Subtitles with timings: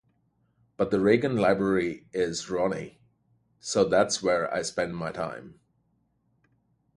[0.77, 2.99] But the Reagan library is Ronnie,
[3.59, 5.59] so that's where I spend my time.